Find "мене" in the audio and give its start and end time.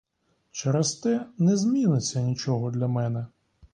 2.87-3.27